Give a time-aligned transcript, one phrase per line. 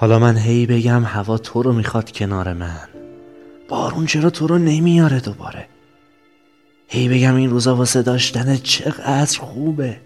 [0.00, 2.88] حالا من هی بگم هوا تو رو می‌خواد کنار من.
[3.68, 5.68] بارون چرا تو رو نمیاره دوباره؟
[6.88, 10.00] هی بگم این روزا واسه داشتن چقدر خوبه.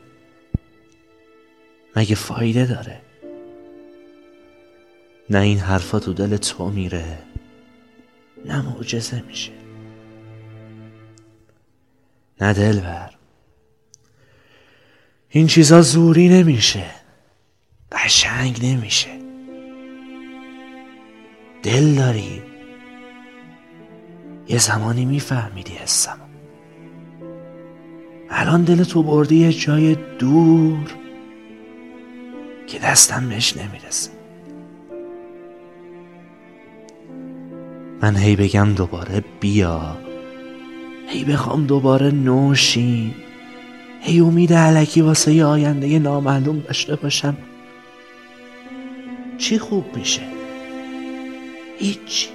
[1.97, 3.01] مگه فایده داره؟
[5.31, 7.19] نه این حرفا تو دل تو میره
[8.45, 9.53] نه معجزه میشه.
[12.41, 13.11] نه دلبر.
[15.29, 16.85] این چیزا زوری نمیشه.
[17.93, 19.22] قشنگ نمیشه.
[21.63, 22.43] دل داری؟
[24.49, 26.25] یه زمانی میفهمیدی حسمو
[28.31, 30.95] الان دل تو بردی یه جای دور
[32.67, 34.11] که دستم بهش نمی‌رسه.
[38.03, 39.97] من هی بگم دوباره بیا.
[41.09, 43.15] هی بخوام دوباره نوشین
[44.01, 47.37] هی امید علکی واسه یه آینده نامعلوم داشته باشم.
[49.39, 50.42] چی خوب میشه؟
[51.83, 52.29] هیچی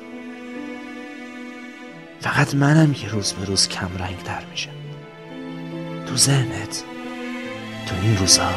[2.19, 4.17] فقط منم که روز به روز کم رنگ
[4.51, 4.69] میشه
[6.07, 6.83] تو ذهنت
[7.87, 8.49] تو این روزا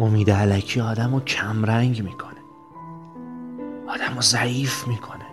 [0.00, 2.38] امید علکی آدم رو کمرنگ می‌کنه.
[3.88, 5.24] آدم رو ضعیف می‌کنه.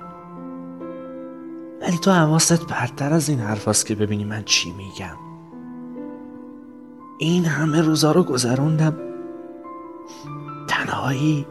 [1.81, 5.17] ولی تو حواست پرتر از این حرف که ببینی من چی میگم.
[7.19, 8.97] این همه روزا رو گذروندم.
[10.67, 11.45] تنهایی.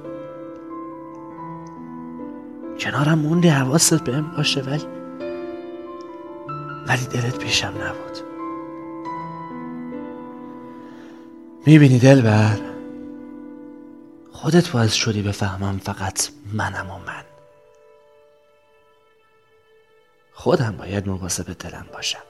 [2.79, 4.85] کنارم موندی حواست بهم باشه ولی
[6.89, 8.19] ولی دلت پیشم نبود.
[11.67, 12.74] می‌بینی دلبر؟
[14.45, 17.25] خودت باعث شدی بفهمم فقط منم و من.
[20.33, 22.23] خودم باید مواظب دلم باشم.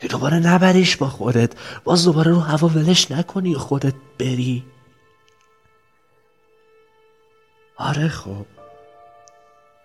[0.00, 1.52] که دوباره نبریش با خودت.
[1.84, 4.64] باز دوباره رو هوا ولش نکنی خودت بری.
[7.76, 8.46] آره خب.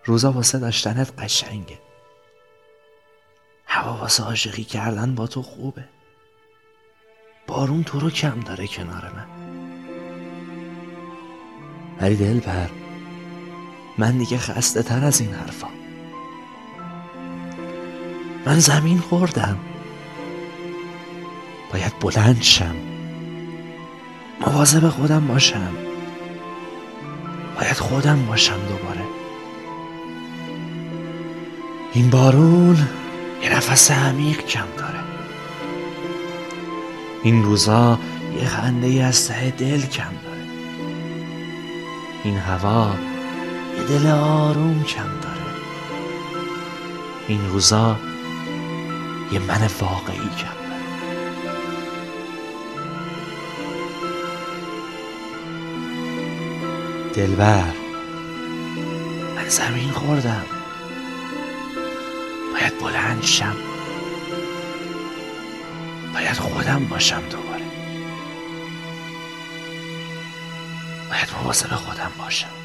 [0.06, 1.80] روزا واسه داشتنت قشنگه.
[3.66, 5.84] هوا واسه عاشقی کردن با تو خوبه.
[7.48, 9.41] بارون تو رو کم داره کنار من.
[12.02, 12.70] ولی دل بر.
[13.98, 15.68] من دیگه خسته تر از این حرفا.
[18.46, 19.58] من زمین خوردم.
[21.74, 22.76] باید بلند شم.
[24.42, 25.74] مواظب خودم باشم.
[27.60, 29.06] باید خودم باشم دوباره.
[31.94, 32.88] این بارون
[33.44, 35.00] یه نفس عمیق کم داره.
[37.24, 38.00] این روزا
[38.40, 40.31] یه خنده از ته دل کم داره.
[42.24, 42.96] این هوا
[43.78, 45.42] یه دل آروم کم داره.
[47.28, 47.96] این روزا
[49.32, 50.62] یه من واقعی کم
[57.14, 57.74] دلبر
[59.36, 60.46] من زمین خوردم.
[62.53, 63.56] باید بلند شم.
[66.14, 67.51] باید خودم باشم دوباره.
[71.11, 72.60] باید مواظب خودم باشم.